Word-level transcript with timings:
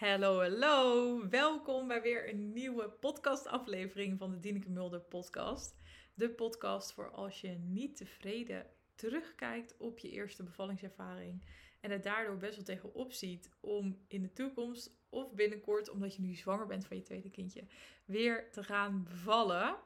Hallo, 0.00 0.40
hallo. 0.40 1.28
Welkom 1.28 1.88
bij 1.88 2.02
weer 2.02 2.28
een 2.28 2.52
nieuwe 2.52 2.88
podcastaflevering 2.88 4.18
van 4.18 4.30
de 4.30 4.38
Dieneke 4.38 4.70
Mulder 4.70 5.00
podcast. 5.00 5.80
De 6.14 6.30
podcast 6.30 6.92
voor 6.92 7.10
als 7.10 7.40
je 7.40 7.48
niet 7.48 7.96
tevreden 7.96 8.66
terugkijkt 8.94 9.76
op 9.76 9.98
je 9.98 10.10
eerste 10.10 10.42
bevallingservaring 10.42 11.44
en 11.80 11.90
het 11.90 12.02
daardoor 12.02 12.36
best 12.36 12.54
wel 12.56 12.64
tegenop 12.64 13.12
ziet 13.12 13.50
om 13.60 14.04
in 14.08 14.22
de 14.22 14.32
toekomst 14.32 14.96
of 15.08 15.32
binnenkort, 15.32 15.90
omdat 15.90 16.14
je 16.14 16.22
nu 16.22 16.34
zwanger 16.34 16.66
bent 16.66 16.86
van 16.86 16.96
je 16.96 17.02
tweede 17.02 17.30
kindje, 17.30 17.64
weer 18.04 18.50
te 18.50 18.64
gaan 18.64 19.04
bevallen. 19.04 19.76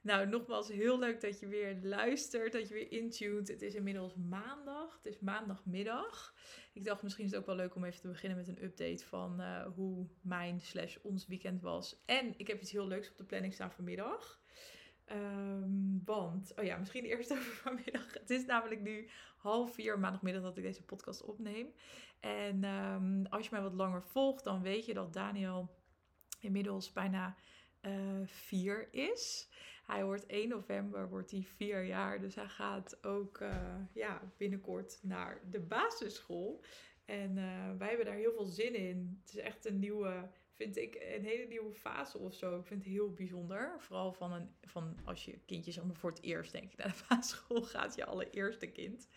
Nou, 0.00 0.28
nogmaals, 0.28 0.68
heel 0.68 0.98
leuk 0.98 1.20
dat 1.20 1.40
je 1.40 1.46
weer 1.46 1.78
luistert, 1.82 2.52
dat 2.52 2.68
je 2.68 2.74
weer 2.74 2.92
intuned. 2.92 3.48
Het 3.48 3.62
is 3.62 3.74
inmiddels 3.74 4.14
maandag, 4.14 4.96
het 4.96 5.06
is 5.06 5.20
maandagmiddag. 5.20 6.34
Ik 6.72 6.84
dacht, 6.84 7.02
misschien 7.02 7.24
is 7.24 7.30
het 7.30 7.40
ook 7.40 7.46
wel 7.46 7.56
leuk 7.56 7.74
om 7.74 7.84
even 7.84 8.00
te 8.00 8.08
beginnen 8.08 8.38
met 8.38 8.48
een 8.48 8.64
update 8.64 9.06
van 9.06 9.40
uh, 9.40 9.66
hoe 9.74 10.06
mijn 10.20 10.60
slash 10.60 10.96
ons 11.02 11.26
weekend 11.26 11.60
was. 11.60 12.02
En 12.06 12.34
ik 12.36 12.46
heb 12.46 12.60
iets 12.60 12.72
heel 12.72 12.86
leuks 12.86 13.10
op 13.10 13.16
de 13.16 13.24
planning 13.24 13.54
staan 13.54 13.72
vanmiddag. 13.72 14.40
Um, 15.12 16.02
want, 16.04 16.52
oh 16.56 16.64
ja, 16.64 16.76
misschien 16.76 17.04
eerst 17.04 17.32
over 17.36 17.52
vanmiddag. 17.52 18.12
Het 18.14 18.30
is 18.30 18.46
namelijk 18.46 18.80
nu 18.80 19.08
half 19.36 19.74
vier 19.74 19.98
maandagmiddag 19.98 20.42
dat 20.42 20.56
ik 20.56 20.62
deze 20.62 20.84
podcast 20.84 21.22
opneem. 21.22 21.72
En 22.20 22.64
um, 22.64 23.26
als 23.26 23.44
je 23.44 23.50
mij 23.52 23.62
wat 23.62 23.74
langer 23.74 24.02
volgt, 24.02 24.44
dan 24.44 24.62
weet 24.62 24.86
je 24.86 24.94
dat 24.94 25.12
Daniel 25.12 25.76
inmiddels 26.40 26.92
bijna 26.92 27.36
uh, 27.82 27.92
vier 28.24 28.88
is. 28.94 29.48
Hij 29.92 30.04
wordt 30.04 30.26
1 30.26 30.48
november, 30.48 31.08
wordt 31.08 31.30
hij 31.30 31.42
vier 31.42 31.84
jaar. 31.84 32.20
Dus 32.20 32.34
hij 32.34 32.48
gaat 32.48 33.04
ook 33.04 33.40
uh, 33.40 33.74
ja, 33.92 34.32
binnenkort 34.36 34.98
naar 35.02 35.40
de 35.50 35.60
basisschool. 35.60 36.64
En 37.04 37.36
uh, 37.36 37.76
wij 37.78 37.88
hebben 37.88 38.06
daar 38.06 38.14
heel 38.14 38.32
veel 38.32 38.44
zin 38.44 38.74
in. 38.74 39.20
Het 39.22 39.34
is 39.34 39.40
echt 39.40 39.66
een 39.66 39.78
nieuwe, 39.78 40.30
vind 40.52 40.76
ik, 40.76 40.94
een 40.94 41.24
hele 41.24 41.46
nieuwe 41.46 41.72
fase 41.72 42.18
of 42.18 42.34
zo. 42.34 42.58
Ik 42.58 42.66
vind 42.66 42.84
het 42.84 42.92
heel 42.92 43.12
bijzonder. 43.12 43.74
Vooral 43.78 44.12
van, 44.12 44.32
een, 44.32 44.48
van 44.62 44.98
als 45.04 45.24
je 45.24 45.38
kindjes 45.46 45.74
zeg 45.74 45.84
voor 45.92 46.10
het 46.10 46.22
eerst, 46.22 46.52
denk 46.52 46.72
ik, 46.72 46.78
naar 46.78 46.88
de 46.88 47.04
basisschool 47.08 47.62
gaat, 47.62 47.94
je 47.94 48.04
allereerste 48.04 48.66
kind. 48.66 49.08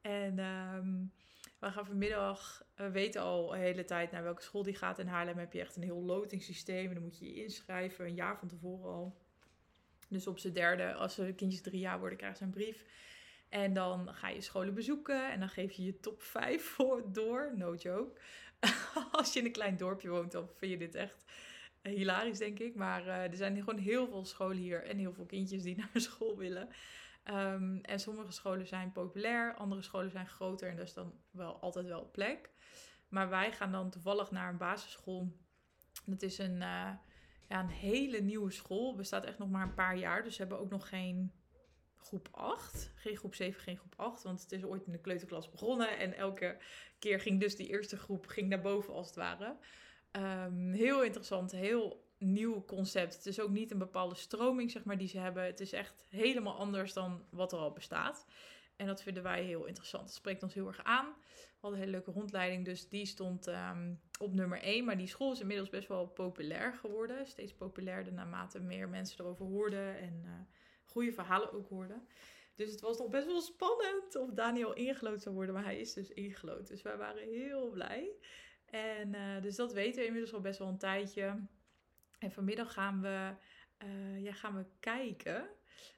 En 0.00 0.38
um, 0.38 1.12
we 1.58 1.70
gaan 1.70 1.86
vanmiddag, 1.86 2.66
we 2.74 2.90
weten 2.90 3.20
al 3.20 3.54
een 3.54 3.60
hele 3.60 3.84
tijd 3.84 4.10
naar 4.10 4.22
welke 4.22 4.42
school 4.42 4.62
die 4.62 4.74
gaat. 4.74 4.98
In 4.98 5.06
Haarlem 5.06 5.38
heb 5.38 5.52
je 5.52 5.60
echt 5.60 5.76
een 5.76 5.82
heel 5.82 6.02
lotingssysteem. 6.02 6.88
En 6.88 6.94
dan 6.94 7.02
moet 7.02 7.18
je 7.18 7.24
je 7.24 7.42
inschrijven, 7.42 8.06
een 8.06 8.14
jaar 8.14 8.38
van 8.38 8.48
tevoren 8.48 8.92
al. 8.92 9.21
Dus 10.12 10.26
op 10.26 10.38
zijn 10.38 10.52
derde, 10.52 10.94
als 10.94 11.14
ze 11.14 11.32
kindjes 11.36 11.62
drie 11.62 11.80
jaar 11.80 11.98
worden, 11.98 12.18
krijgen 12.18 12.38
ze 12.38 12.44
een 12.44 12.50
brief. 12.50 12.84
En 13.48 13.74
dan 13.74 14.14
ga 14.14 14.28
je 14.28 14.40
scholen 14.40 14.74
bezoeken 14.74 15.32
en 15.32 15.40
dan 15.40 15.48
geef 15.48 15.72
je 15.72 15.84
je 15.84 16.00
top 16.00 16.22
5 16.22 16.64
voor, 16.74 17.12
door. 17.12 17.52
No 17.56 17.74
joke. 17.74 18.20
Als 19.12 19.32
je 19.32 19.38
in 19.38 19.46
een 19.46 19.52
klein 19.52 19.76
dorpje 19.76 20.08
woont, 20.08 20.32
dan 20.32 20.48
vind 20.56 20.72
je 20.72 20.78
dit 20.78 20.94
echt 20.94 21.24
hilarisch, 21.82 22.38
denk 22.38 22.58
ik. 22.58 22.74
Maar 22.74 23.06
uh, 23.06 23.22
er 23.22 23.36
zijn 23.36 23.58
gewoon 23.58 23.78
heel 23.78 24.08
veel 24.08 24.24
scholen 24.24 24.56
hier 24.56 24.84
en 24.84 24.98
heel 24.98 25.12
veel 25.12 25.26
kindjes 25.26 25.62
die 25.62 25.76
naar 25.80 25.90
school 25.92 26.36
willen. 26.36 26.68
Um, 27.24 27.80
en 27.80 28.00
sommige 28.00 28.32
scholen 28.32 28.66
zijn 28.66 28.92
populair, 28.92 29.54
andere 29.54 29.82
scholen 29.82 30.10
zijn 30.10 30.28
groter 30.28 30.68
en 30.68 30.76
dat 30.76 30.86
is 30.86 30.94
dan 30.94 31.14
wel 31.30 31.60
altijd 31.60 31.86
wel 31.86 32.10
plek. 32.10 32.50
Maar 33.08 33.28
wij 33.28 33.52
gaan 33.52 33.72
dan 33.72 33.90
toevallig 33.90 34.30
naar 34.30 34.48
een 34.48 34.56
basisschool. 34.56 35.32
Dat 36.06 36.22
is 36.22 36.38
een, 36.38 36.56
uh, 36.56 36.90
ja, 37.52 37.60
een 37.60 37.68
hele 37.68 38.20
nieuwe 38.20 38.50
school. 38.50 38.94
Bestaat 38.94 39.24
echt 39.24 39.38
nog 39.38 39.50
maar 39.50 39.62
een 39.62 39.74
paar 39.74 39.96
jaar. 39.96 40.22
Dus 40.22 40.34
ze 40.34 40.40
hebben 40.40 40.60
ook 40.60 40.70
nog 40.70 40.88
geen 40.88 41.32
groep 41.96 42.28
8. 42.30 42.92
Geen 42.94 43.16
groep 43.16 43.34
7, 43.34 43.60
geen 43.60 43.76
groep 43.76 43.94
8. 43.96 44.22
Want 44.22 44.42
het 44.42 44.52
is 44.52 44.64
ooit 44.64 44.86
in 44.86 44.92
de 44.92 45.00
kleuterklas 45.00 45.50
begonnen. 45.50 45.98
En 45.98 46.16
elke 46.16 46.56
keer 46.98 47.20
ging 47.20 47.40
dus 47.40 47.56
die 47.56 47.68
eerste 47.68 47.96
groep 47.96 48.26
ging 48.26 48.48
naar 48.48 48.60
boven 48.60 48.94
als 48.94 49.06
het 49.06 49.16
ware. 49.16 49.56
Um, 50.46 50.72
heel 50.72 51.02
interessant, 51.02 51.50
heel 51.50 52.10
nieuw 52.18 52.64
concept. 52.64 53.14
Het 53.14 53.26
is 53.26 53.40
ook 53.40 53.50
niet 53.50 53.70
een 53.70 53.78
bepaalde 53.78 54.14
stroming 54.14 54.70
zeg 54.70 54.84
maar, 54.84 54.98
die 54.98 55.08
ze 55.08 55.18
hebben. 55.18 55.44
Het 55.44 55.60
is 55.60 55.72
echt 55.72 56.06
helemaal 56.08 56.56
anders 56.56 56.92
dan 56.92 57.24
wat 57.30 57.52
er 57.52 57.58
al 57.58 57.72
bestaat. 57.72 58.26
En 58.76 58.86
dat 58.86 59.02
vinden 59.02 59.22
wij 59.22 59.44
heel 59.44 59.64
interessant. 59.64 60.04
Dat 60.04 60.14
spreekt 60.14 60.42
ons 60.42 60.54
heel 60.54 60.66
erg 60.66 60.84
aan. 60.84 61.06
We 61.06 61.58
hadden 61.60 61.78
een 61.80 61.84
hele 61.86 61.96
leuke 61.96 62.20
rondleiding, 62.20 62.64
dus 62.64 62.88
die 62.88 63.06
stond 63.06 63.46
um, 63.46 64.00
op 64.18 64.34
nummer 64.34 64.60
1. 64.60 64.84
Maar 64.84 64.96
die 64.96 65.06
school 65.06 65.32
is 65.32 65.40
inmiddels 65.40 65.68
best 65.68 65.88
wel 65.88 66.06
populair 66.06 66.74
geworden. 66.74 67.26
Steeds 67.26 67.54
populairder 67.54 68.12
naarmate 68.12 68.60
meer 68.60 68.88
mensen 68.88 69.20
erover 69.20 69.46
hoorden 69.46 69.98
en 69.98 70.22
uh, 70.24 70.30
goede 70.84 71.12
verhalen 71.12 71.52
ook 71.52 71.68
hoorden. 71.68 72.08
Dus 72.54 72.70
het 72.70 72.80
was 72.80 72.98
nog 72.98 73.08
best 73.08 73.26
wel 73.26 73.40
spannend 73.40 74.16
of 74.16 74.30
Daniel 74.30 74.72
ingelood 74.72 75.22
zou 75.22 75.34
worden. 75.34 75.54
Maar 75.54 75.64
hij 75.64 75.80
is 75.80 75.92
dus 75.92 76.08
ingelood. 76.08 76.68
Dus 76.68 76.82
wij 76.82 76.96
waren 76.96 77.28
heel 77.28 77.70
blij. 77.70 78.10
En 78.66 79.14
uh, 79.14 79.42
dus 79.42 79.56
dat 79.56 79.72
weten 79.72 80.00
we 80.00 80.06
inmiddels 80.06 80.34
al 80.34 80.40
best 80.40 80.58
wel 80.58 80.68
een 80.68 80.78
tijdje. 80.78 81.46
En 82.18 82.32
vanmiddag 82.32 82.72
gaan 82.72 83.00
we, 83.00 83.34
uh, 83.84 84.22
ja, 84.22 84.32
gaan 84.32 84.56
we 84.56 84.66
kijken. 84.80 85.48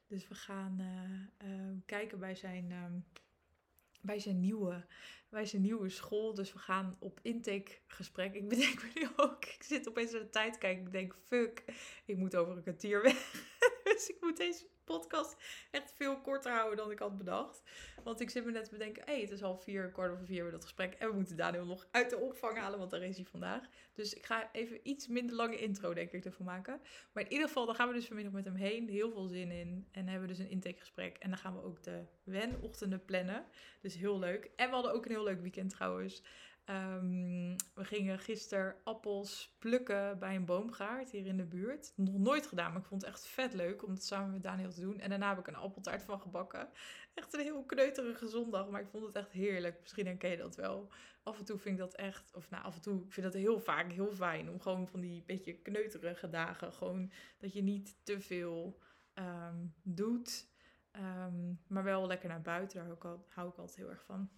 Dus 0.07 0.27
we 0.27 0.35
gaan 0.35 0.77
uh, 0.81 1.49
uh, 1.49 1.77
kijken 1.85 2.19
bij 2.19 2.35
zijn, 2.35 2.71
um, 2.71 3.05
bij, 4.01 4.19
zijn 4.19 4.39
nieuwe, 4.39 4.85
bij 5.29 5.45
zijn 5.45 5.61
nieuwe 5.61 5.89
school. 5.89 6.33
Dus 6.33 6.53
we 6.53 6.59
gaan 6.59 6.97
op 6.99 7.19
intakegesprek. 7.21 8.33
Ik 8.33 8.47
bedenk 8.47 8.81
me 8.83 8.91
nu 8.93 9.07
ook, 9.15 9.45
ik 9.45 9.63
zit 9.63 9.87
opeens 9.87 10.11
naar 10.11 10.21
de 10.21 10.29
tijd 10.29 10.57
kijken. 10.57 10.85
Ik 10.85 10.91
denk, 10.91 11.15
fuck, 11.25 11.63
ik 12.05 12.17
moet 12.17 12.35
over 12.35 12.55
een 12.55 12.61
kwartier 12.61 13.01
weg. 13.01 13.31
dus 13.83 14.09
ik 14.09 14.17
moet 14.21 14.37
deze 14.37 14.67
podcast 14.85 15.35
echt 15.71 15.93
veel 15.95 16.21
korter 16.21 16.51
houden 16.51 16.77
dan 16.77 16.91
ik 16.91 16.99
had 16.99 17.17
bedacht. 17.17 17.63
Want 18.03 18.19
ik 18.19 18.29
zit 18.29 18.45
me 18.45 18.51
net 18.51 18.63
te 18.63 18.71
bedenken, 18.71 19.03
hé, 19.05 19.11
hey, 19.11 19.21
het 19.21 19.31
is 19.31 19.43
al 19.43 19.57
vier, 19.57 19.89
kwart 19.91 20.11
over 20.11 20.25
vier, 20.25 20.45
we 20.45 20.51
dat 20.51 20.63
gesprek. 20.63 20.93
En 20.93 21.09
we 21.09 21.15
moeten 21.15 21.37
Daniel 21.37 21.65
nog 21.65 21.87
uit 21.91 22.09
de 22.09 22.17
opvang 22.17 22.57
halen, 22.57 22.79
want 22.79 22.91
daar 22.91 23.01
is 23.01 23.15
hij 23.15 23.25
vandaag. 23.25 23.63
Dus 23.93 24.13
ik 24.13 24.25
ga 24.25 24.49
even 24.51 24.79
iets 24.83 25.07
minder 25.07 25.35
lange 25.35 25.57
intro, 25.57 25.93
denk 25.93 26.11
ik, 26.11 26.25
ervoor 26.25 26.45
maken. 26.45 26.81
Maar 27.11 27.23
in 27.23 27.31
ieder 27.31 27.47
geval, 27.47 27.65
dan 27.65 27.75
gaan 27.75 27.87
we 27.87 27.93
dus 27.93 28.05
vanmiddag 28.05 28.33
met 28.33 28.45
hem 28.45 28.55
heen. 28.55 28.89
Heel 28.89 29.11
veel 29.11 29.27
zin 29.27 29.51
in. 29.51 29.87
En 29.91 30.07
hebben 30.07 30.27
we 30.27 30.35
dus 30.35 30.43
een 30.43 30.49
intakegesprek. 30.49 31.17
En 31.17 31.29
dan 31.29 31.37
gaan 31.37 31.55
we 31.55 31.63
ook 31.63 31.83
de 31.83 32.03
wenochtenden 32.23 33.05
plannen. 33.05 33.45
Dus 33.81 33.95
heel 33.95 34.19
leuk. 34.19 34.49
En 34.55 34.67
we 34.67 34.73
hadden 34.73 34.93
ook 34.93 35.05
een 35.05 35.11
heel 35.11 35.23
leuk 35.23 35.41
weekend 35.41 35.69
trouwens. 35.69 36.23
Um, 36.69 37.55
we 37.73 37.83
gingen 37.83 38.19
gisteren 38.19 38.75
appels 38.83 39.55
plukken 39.59 40.19
bij 40.19 40.35
een 40.35 40.45
boomgaard 40.45 41.11
hier 41.11 41.25
in 41.25 41.37
de 41.37 41.45
buurt. 41.45 41.93
Nog 41.95 42.17
nooit 42.17 42.47
gedaan, 42.47 42.71
maar 42.71 42.81
ik 42.81 42.87
vond 42.87 43.01
het 43.01 43.11
echt 43.11 43.27
vet 43.27 43.53
leuk 43.53 43.83
om 43.83 43.91
het 43.91 44.03
samen 44.03 44.31
met 44.31 44.43
Daniel 44.43 44.71
te 44.71 44.81
doen. 44.81 44.99
En 44.99 45.09
daarna 45.09 45.29
heb 45.29 45.39
ik 45.39 45.47
een 45.47 45.55
appeltaart 45.55 46.03
van 46.03 46.21
gebakken. 46.21 46.69
Echt 47.13 47.33
een 47.33 47.39
heel 47.39 47.63
kneuterige 47.63 48.27
zondag, 48.27 48.69
maar 48.69 48.81
ik 48.81 48.87
vond 48.87 49.05
het 49.05 49.15
echt 49.15 49.31
heerlijk. 49.31 49.79
Misschien 49.81 50.05
herken 50.05 50.29
je 50.29 50.37
dat 50.37 50.55
wel. 50.55 50.91
Af 51.23 51.39
en 51.39 51.45
toe 51.45 51.57
vind 51.57 51.75
ik 51.75 51.81
dat 51.81 51.95
echt, 51.95 52.35
of 52.35 52.49
nou 52.49 52.63
af 52.63 52.75
en 52.75 52.81
toe, 52.81 53.03
ik 53.03 53.13
vind 53.13 53.25
dat 53.25 53.41
heel 53.41 53.59
vaak 53.59 53.91
heel 53.91 54.11
fijn. 54.11 54.49
Om 54.49 54.59
gewoon 54.59 54.87
van 54.87 54.99
die 54.99 55.23
beetje 55.25 55.53
kneuterige 55.53 56.29
dagen, 56.29 56.73
gewoon 56.73 57.11
dat 57.37 57.53
je 57.53 57.61
niet 57.61 57.95
te 58.03 58.21
veel 58.21 58.79
um, 59.13 59.73
doet. 59.83 60.47
Um, 60.91 61.61
maar 61.67 61.83
wel 61.83 62.07
lekker 62.07 62.29
naar 62.29 62.41
buiten, 62.41 62.77
daar 62.77 62.85
hou 62.85 62.97
ik, 62.97 63.05
al, 63.05 63.25
hou 63.27 63.49
ik 63.49 63.57
altijd 63.57 63.77
heel 63.77 63.89
erg 63.89 64.03
van. 64.03 64.29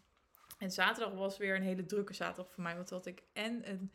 En 0.58 0.72
zaterdag 0.72 1.14
was 1.14 1.38
weer 1.38 1.56
een 1.56 1.62
hele 1.62 1.86
drukke 1.86 2.14
zaterdag 2.14 2.54
voor 2.54 2.64
mij. 2.64 2.76
Want 2.76 2.90
had 2.90 3.06
ik 3.06 3.24
en 3.34 3.70
een 3.70 3.92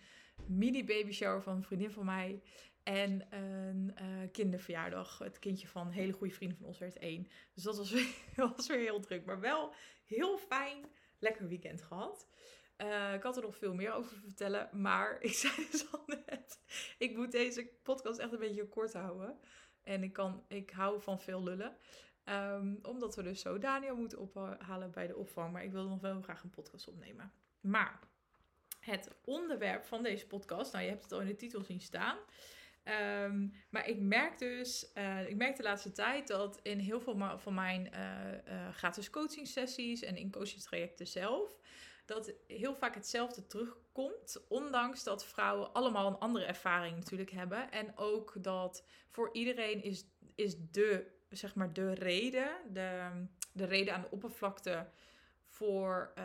mini 0.46 0.84
baby 0.84 1.12
shower 1.12 1.42
van 1.42 1.56
een 1.56 1.62
vriendin 1.62 1.90
van 1.90 2.04
mij. 2.04 2.42
En 2.82 3.26
een 3.36 3.94
uh, 4.00 4.30
kinderverjaardag. 4.32 5.18
Het 5.18 5.38
kindje 5.38 5.68
van 5.68 5.86
een 5.86 5.92
hele 5.92 6.12
goede 6.12 6.34
vriend 6.34 6.56
van 6.56 6.66
ons 6.66 6.78
werd 6.78 6.98
één. 6.98 7.28
Dus 7.54 7.62
dat 7.62 7.76
was 7.76 7.90
weer, 7.90 8.06
weer 8.66 8.78
heel 8.78 9.00
druk. 9.00 9.24
Maar 9.24 9.40
wel 9.40 9.74
heel 10.04 10.38
fijn. 10.38 10.86
Lekker 11.18 11.48
weekend 11.48 11.82
gehad. 11.82 12.28
Uh, 12.78 13.14
ik 13.14 13.22
had 13.22 13.36
er 13.36 13.42
nog 13.42 13.56
veel 13.56 13.74
meer 13.74 13.92
over 13.92 14.10
te 14.10 14.20
vertellen. 14.20 14.68
Maar 14.72 15.16
ik 15.20 15.32
zei 15.32 15.66
dus 15.70 15.92
al 15.92 16.02
net. 16.06 16.60
Ik 16.98 17.16
moet 17.16 17.32
deze 17.32 17.70
podcast 17.82 18.18
echt 18.18 18.32
een 18.32 18.38
beetje 18.38 18.68
kort 18.68 18.92
houden. 18.92 19.38
En 19.82 20.02
ik, 20.02 20.12
kan, 20.12 20.44
ik 20.48 20.70
hou 20.70 21.00
van 21.00 21.20
veel 21.20 21.42
lullen. 21.42 21.76
Um, 22.24 22.78
omdat 22.82 23.16
we 23.16 23.22
dus 23.22 23.40
zo 23.40 23.58
Daniel 23.58 23.96
moeten 23.96 24.18
ophalen 24.18 24.90
bij 24.90 25.06
de 25.06 25.16
opvang. 25.16 25.52
Maar 25.52 25.64
ik 25.64 25.72
wilde 25.72 25.88
nog 25.88 26.00
wel 26.00 26.22
graag 26.22 26.42
een 26.42 26.50
podcast 26.50 26.88
opnemen. 26.88 27.32
Maar 27.60 28.00
het 28.80 29.10
onderwerp 29.24 29.84
van 29.84 30.02
deze 30.02 30.26
podcast, 30.26 30.72
nou 30.72 30.84
je 30.84 30.90
hebt 30.90 31.02
het 31.02 31.12
al 31.12 31.20
in 31.20 31.26
de 31.26 31.36
titel 31.36 31.62
zien 31.62 31.80
staan. 31.80 32.18
Um, 33.24 33.54
maar 33.70 33.88
ik 33.88 34.00
merk 34.00 34.38
dus, 34.38 34.90
uh, 34.94 35.28
ik 35.28 35.36
merk 35.36 35.56
de 35.56 35.62
laatste 35.62 35.92
tijd 35.92 36.28
dat 36.28 36.60
in 36.62 36.78
heel 36.78 37.00
veel 37.00 37.38
van 37.38 37.54
mijn 37.54 37.90
uh, 37.94 38.54
uh, 38.54 38.68
gratis 38.68 39.10
coaching 39.10 39.46
sessies 39.46 40.02
en 40.02 40.16
in 40.16 40.30
coachingstrajecten 40.30 41.06
zelf, 41.06 41.58
dat 42.06 42.34
heel 42.46 42.74
vaak 42.74 42.94
hetzelfde 42.94 43.46
terugkomt. 43.46 44.44
Ondanks 44.48 45.04
dat 45.04 45.26
vrouwen 45.26 45.72
allemaal 45.72 46.06
een 46.06 46.18
andere 46.18 46.44
ervaring 46.44 46.96
natuurlijk 46.96 47.30
hebben. 47.30 47.70
En 47.70 47.96
ook 47.96 48.34
dat 48.40 48.86
voor 49.10 49.28
iedereen 49.32 49.82
is, 49.82 50.06
is 50.34 50.56
de 50.70 51.20
zeg 51.32 51.54
maar 51.54 51.72
de 51.72 51.92
reden, 51.92 52.50
de, 52.72 53.10
de 53.52 53.64
reden 53.64 53.94
aan 53.94 54.00
de 54.00 54.10
oppervlakte 54.10 54.86
voor 55.46 56.12
uh, 56.18 56.24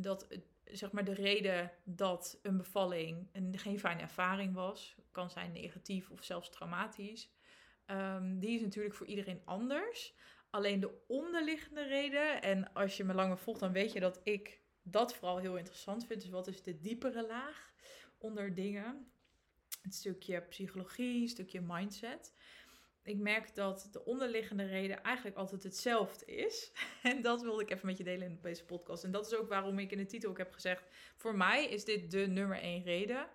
dat, 0.00 0.26
zeg 0.64 0.92
maar 0.92 1.04
de 1.04 1.14
reden 1.14 1.70
dat 1.84 2.38
een 2.42 2.56
bevalling 2.56 3.28
een, 3.32 3.58
geen 3.58 3.78
fijne 3.78 4.00
ervaring 4.00 4.54
was, 4.54 4.96
kan 5.10 5.30
zijn 5.30 5.52
negatief 5.52 6.10
of 6.10 6.24
zelfs 6.24 6.50
traumatisch, 6.50 7.30
um, 7.86 8.38
die 8.38 8.54
is 8.54 8.60
natuurlijk 8.60 8.94
voor 8.94 9.06
iedereen 9.06 9.42
anders. 9.44 10.14
Alleen 10.50 10.80
de 10.80 11.04
onderliggende 11.06 11.82
reden, 11.82 12.42
en 12.42 12.72
als 12.72 12.96
je 12.96 13.04
me 13.04 13.14
langer 13.14 13.38
volgt, 13.38 13.60
dan 13.60 13.72
weet 13.72 13.92
je 13.92 14.00
dat 14.00 14.20
ik 14.24 14.60
dat 14.82 15.14
vooral 15.14 15.38
heel 15.38 15.56
interessant 15.56 16.06
vind. 16.06 16.20
Dus 16.20 16.30
wat 16.30 16.46
is 16.46 16.62
de 16.62 16.80
diepere 16.80 17.26
laag? 17.26 17.70
onder 18.20 18.54
dingen. 18.54 19.12
Het 19.82 19.94
stukje 19.94 20.42
psychologie, 20.42 21.20
het 21.20 21.30
stukje 21.30 21.60
mindset. 21.60 22.34
Ik 23.02 23.18
merk 23.18 23.54
dat 23.54 23.88
de 23.92 24.04
onderliggende 24.04 24.66
reden 24.66 25.02
eigenlijk 25.02 25.36
altijd 25.36 25.62
hetzelfde 25.62 26.24
is. 26.24 26.72
En 27.02 27.22
dat 27.22 27.42
wilde 27.42 27.62
ik 27.62 27.70
even 27.70 27.86
met 27.86 27.98
je 27.98 28.04
delen 28.04 28.28
in 28.28 28.38
deze 28.42 28.64
podcast. 28.64 29.04
En 29.04 29.10
dat 29.10 29.26
is 29.26 29.34
ook 29.34 29.48
waarom 29.48 29.78
ik 29.78 29.90
in 29.92 29.98
de 29.98 30.06
titel 30.06 30.36
heb 30.36 30.52
gezegd: 30.52 30.84
voor 31.16 31.36
mij 31.36 31.68
is 31.68 31.84
dit 31.84 32.10
de 32.10 32.26
nummer 32.26 32.58
één 32.58 32.82
reden 32.82 33.28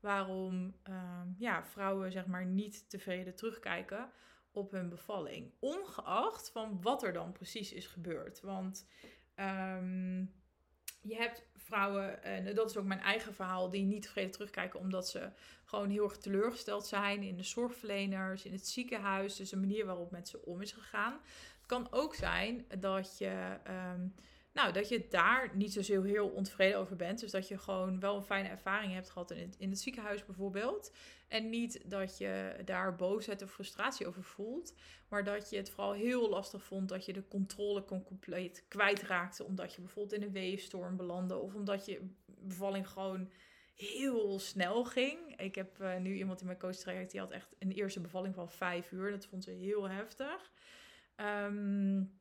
waarom 0.00 0.76
ehm, 0.82 1.28
ja, 1.38 1.64
vrouwen 1.64 2.12
zeg 2.12 2.26
maar 2.26 2.46
niet 2.46 2.90
tevreden 2.90 3.34
terugkijken 3.34 4.10
op 4.52 4.70
hun 4.70 4.88
bevalling. 4.88 5.52
Ongeacht 5.58 6.50
van 6.50 6.82
wat 6.82 7.02
er 7.02 7.12
dan 7.12 7.32
precies 7.32 7.72
is 7.72 7.86
gebeurd. 7.86 8.40
Want 8.40 8.86
um, 9.36 10.32
je 11.02 11.16
hebt 11.16 11.49
vrouwen, 11.70 12.22
en 12.22 12.54
dat 12.54 12.70
is 12.70 12.76
ook 12.76 12.84
mijn 12.84 13.00
eigen 13.00 13.34
verhaal, 13.34 13.70
die 13.70 13.84
niet 13.84 14.02
tevreden 14.02 14.30
terugkijken 14.30 14.80
omdat 14.80 15.08
ze 15.08 15.30
gewoon 15.64 15.90
heel 15.90 16.04
erg 16.04 16.16
teleurgesteld 16.16 16.86
zijn 16.86 17.22
in 17.22 17.36
de 17.36 17.42
zorgverleners, 17.42 18.44
in 18.44 18.52
het 18.52 18.68
ziekenhuis, 18.68 19.36
dus 19.36 19.50
de 19.50 19.56
manier 19.56 19.86
waarop 19.86 20.10
met 20.10 20.28
ze 20.28 20.44
om 20.44 20.60
is 20.60 20.72
gegaan. 20.72 21.12
Het 21.58 21.66
kan 21.66 21.88
ook 21.90 22.14
zijn 22.14 22.64
dat 22.78 23.18
je 23.18 23.56
um, 23.94 24.14
nou, 24.60 24.72
dat 24.72 24.88
je 24.88 25.06
daar 25.08 25.50
niet 25.54 25.72
zo 25.72 26.02
heel 26.02 26.28
ontevreden 26.28 26.78
over 26.78 26.96
bent. 26.96 27.20
Dus 27.20 27.30
dat 27.30 27.48
je 27.48 27.58
gewoon 27.58 28.00
wel 28.00 28.16
een 28.16 28.22
fijne 28.22 28.48
ervaring 28.48 28.92
hebt 28.92 29.10
gehad 29.10 29.30
in 29.30 29.70
het, 29.70 29.80
ziekenhuis 29.80 30.24
bijvoorbeeld. 30.24 30.92
En 31.28 31.48
niet 31.48 31.90
dat 31.90 32.18
je 32.18 32.56
daar 32.64 32.96
boosheid 32.96 33.42
of 33.42 33.50
frustratie 33.50 34.06
over 34.06 34.24
voelt. 34.24 34.74
Maar 35.08 35.24
dat 35.24 35.50
je 35.50 35.56
het 35.56 35.70
vooral 35.70 35.92
heel 35.92 36.28
lastig 36.28 36.64
vond 36.64 36.88
dat 36.88 37.04
je 37.04 37.12
de 37.12 37.28
controle 37.28 37.82
kon 37.82 38.02
compleet 38.02 38.64
kwijtraakte. 38.68 39.44
Omdat 39.44 39.74
je 39.74 39.80
bijvoorbeeld 39.80 40.20
in 40.20 40.26
een 40.26 40.32
weefstorm 40.32 40.96
belandde. 40.96 41.36
Of 41.36 41.54
omdat 41.54 41.86
je 41.86 42.10
bevalling 42.26 42.88
gewoon 42.88 43.30
heel 43.74 44.38
snel 44.38 44.84
ging. 44.84 45.40
Ik 45.40 45.54
heb 45.54 45.78
uh, 45.80 45.96
nu 45.96 46.14
iemand 46.14 46.40
in 46.40 46.46
mijn 46.46 46.58
coach 46.58 46.76
traject 46.76 47.10
die 47.10 47.20
had 47.20 47.30
echt 47.30 47.54
een 47.58 47.72
eerste 47.72 48.00
bevalling 48.00 48.34
van 48.34 48.50
vijf 48.50 48.92
uur. 48.92 49.10
Dat 49.10 49.26
vond 49.26 49.44
ze 49.44 49.50
heel 49.50 49.88
heftig. 49.88 50.52
Um, 51.16 52.19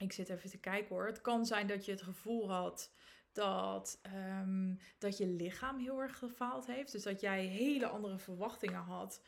ik 0.00 0.12
zit 0.12 0.28
even 0.28 0.50
te 0.50 0.58
kijken 0.58 0.94
hoor. 0.94 1.06
Het 1.06 1.20
kan 1.20 1.46
zijn 1.46 1.66
dat 1.66 1.84
je 1.84 1.90
het 1.90 2.02
gevoel 2.02 2.50
had 2.50 2.92
dat, 3.32 4.00
um, 4.40 4.78
dat 4.98 5.18
je 5.18 5.26
lichaam 5.26 5.78
heel 5.78 6.00
erg 6.00 6.18
gefaald 6.18 6.66
heeft. 6.66 6.92
Dus 6.92 7.02
dat 7.02 7.20
jij 7.20 7.44
hele 7.44 7.86
andere 7.86 8.18
verwachtingen 8.18 8.80
had 8.80 9.22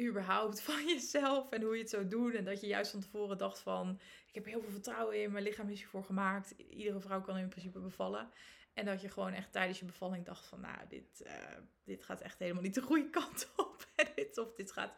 überhaupt 0.00 0.60
van 0.70 0.86
jezelf 0.86 1.50
en 1.50 1.62
hoe 1.62 1.74
je 1.74 1.80
het 1.80 1.90
zou 1.90 2.08
doen. 2.08 2.32
En 2.32 2.44
dat 2.44 2.60
je 2.60 2.66
juist 2.66 2.90
van 2.90 3.00
tevoren 3.00 3.38
dacht 3.38 3.58
van, 3.58 4.00
ik 4.26 4.34
heb 4.34 4.44
heel 4.44 4.60
veel 4.60 4.70
vertrouwen 4.70 5.22
in, 5.22 5.32
mijn 5.32 5.44
lichaam 5.44 5.68
is 5.68 5.78
hiervoor 5.78 6.04
gemaakt. 6.04 6.50
Iedere 6.50 7.00
vrouw 7.00 7.20
kan 7.20 7.36
in 7.36 7.48
principe 7.48 7.78
bevallen. 7.78 8.30
En 8.74 8.84
dat 8.84 9.00
je 9.00 9.08
gewoon 9.08 9.32
echt 9.32 9.52
tijdens 9.52 9.78
je 9.78 9.84
bevalling 9.84 10.24
dacht 10.24 10.46
van, 10.46 10.60
nou, 10.60 10.78
dit, 10.88 11.22
uh, 11.26 11.32
dit 11.84 12.04
gaat 12.04 12.20
echt 12.20 12.38
helemaal 12.38 12.62
niet 12.62 12.74
de 12.74 12.82
goede 12.82 13.10
kant 13.20 13.52
op. 13.56 13.86
of 14.34 14.54
dit 14.54 14.72
gaat 14.72 14.96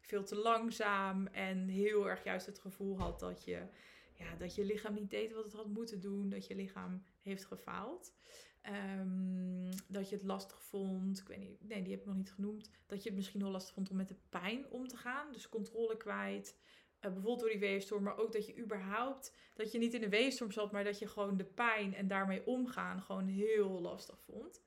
veel 0.00 0.24
te 0.24 0.36
langzaam. 0.36 1.26
En 1.26 1.68
heel 1.68 2.08
erg 2.08 2.24
juist 2.24 2.46
het 2.46 2.58
gevoel 2.58 2.98
had 2.98 3.20
dat 3.20 3.44
je 3.44 3.66
ja, 4.14 4.36
dat 4.36 4.54
je 4.54 4.64
lichaam 4.64 4.94
niet 4.94 5.10
deed 5.10 5.32
wat 5.32 5.44
het 5.44 5.52
had 5.52 5.66
moeten 5.66 6.00
doen. 6.00 6.28
Dat 6.28 6.46
je 6.46 6.54
lichaam 6.54 7.02
heeft 7.22 7.44
gefaald. 7.44 8.14
Um, 9.00 9.68
dat 9.88 10.08
je 10.08 10.16
het 10.16 10.24
lastig 10.24 10.62
vond. 10.62 11.18
Ik 11.18 11.28
weet 11.28 11.38
niet, 11.38 11.68
nee, 11.68 11.82
die 11.82 11.92
heb 11.92 12.00
ik 12.00 12.06
nog 12.06 12.16
niet 12.16 12.32
genoemd. 12.32 12.70
Dat 12.86 13.02
je 13.02 13.08
het 13.08 13.18
misschien 13.18 13.40
wel 13.40 13.50
lastig 13.50 13.74
vond 13.74 13.90
om 13.90 13.96
met 13.96 14.08
de 14.08 14.16
pijn 14.28 14.70
om 14.70 14.88
te 14.88 14.96
gaan. 14.96 15.32
Dus 15.32 15.48
controle 15.48 15.96
kwijt. 15.96 16.56
Uh, 16.56 17.00
bijvoorbeeld 17.00 17.40
door 17.40 17.48
die 17.48 17.58
weeënstorm. 17.58 18.02
Maar 18.02 18.18
ook 18.18 18.32
dat 18.32 18.46
je 18.46 18.58
überhaupt, 18.58 19.34
dat 19.54 19.72
je 19.72 19.78
niet 19.78 19.94
in 19.94 20.00
de 20.00 20.08
weeënstorm 20.08 20.52
zat, 20.52 20.72
maar 20.72 20.84
dat 20.84 20.98
je 20.98 21.06
gewoon 21.06 21.36
de 21.36 21.44
pijn 21.44 21.94
en 21.94 22.08
daarmee 22.08 22.46
omgaan 22.46 23.02
gewoon 23.02 23.26
heel 23.26 23.80
lastig 23.80 24.20
vond. 24.20 24.62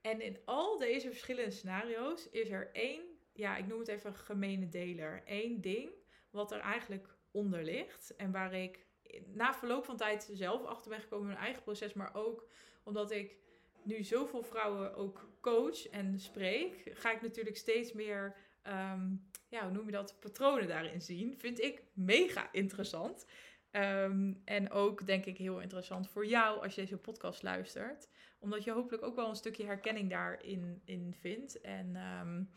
En 0.00 0.20
in 0.20 0.38
al 0.44 0.78
deze 0.78 1.08
verschillende 1.08 1.50
scenario's 1.50 2.28
is 2.30 2.50
er 2.50 2.70
één, 2.72 3.02
ja, 3.32 3.56
ik 3.56 3.66
noem 3.66 3.78
het 3.78 3.88
even 3.88 4.14
gemene 4.14 4.68
deler. 4.68 5.22
Eén 5.24 5.60
ding 5.60 5.90
wat 6.30 6.52
er 6.52 6.60
eigenlijk 6.60 7.16
onder 7.30 7.64
ligt. 7.64 8.16
En 8.16 8.30
waar 8.30 8.54
ik 8.54 8.85
na 9.26 9.54
verloop 9.54 9.84
van 9.84 9.96
tijd 9.96 10.30
zelf 10.32 10.64
achter 10.64 10.90
ben 10.90 11.00
gekomen 11.00 11.26
in 11.26 11.32
mijn 11.32 11.44
eigen 11.44 11.62
proces, 11.62 11.92
maar 11.92 12.14
ook 12.14 12.48
omdat 12.82 13.10
ik 13.10 13.36
nu 13.82 14.04
zoveel 14.04 14.42
vrouwen 14.42 14.94
ook 14.94 15.28
coach 15.40 15.88
en 15.88 16.20
spreek, 16.20 16.90
ga 16.94 17.12
ik 17.12 17.22
natuurlijk 17.22 17.56
steeds 17.56 17.92
meer, 17.92 18.36
um, 18.66 19.30
ja, 19.48 19.62
hoe 19.62 19.72
noem 19.72 19.86
je 19.86 19.92
dat, 19.92 20.16
patronen 20.20 20.68
daarin 20.68 21.02
zien. 21.02 21.38
Vind 21.38 21.60
ik 21.60 21.82
mega 21.92 22.52
interessant. 22.52 23.26
Um, 23.72 24.42
en 24.44 24.70
ook 24.70 25.06
denk 25.06 25.24
ik 25.24 25.38
heel 25.38 25.60
interessant 25.60 26.08
voor 26.08 26.26
jou 26.26 26.62
als 26.62 26.74
je 26.74 26.80
deze 26.80 26.96
podcast 26.96 27.42
luistert. 27.42 28.08
Omdat 28.38 28.64
je 28.64 28.70
hopelijk 28.70 29.02
ook 29.02 29.16
wel 29.16 29.28
een 29.28 29.36
stukje 29.36 29.64
herkenning 29.64 30.10
daarin 30.10 30.82
in 30.84 31.14
vindt. 31.20 31.60
En 31.60 31.96
um, 31.96 32.50